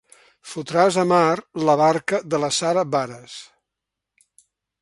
Fotràs 0.51 0.97
a 1.01 1.03
mar 1.11 1.35
la 1.69 1.77
barca 1.83 2.21
de 2.35 2.41
la 2.45 2.51
Sara 2.61 2.85
Baras. 2.97 3.37